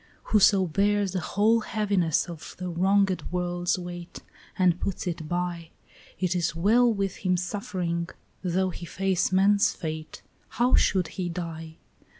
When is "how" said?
10.53-10.73